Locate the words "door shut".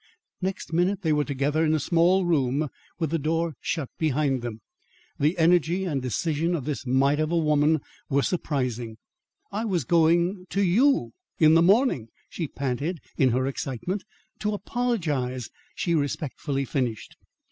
3.19-3.87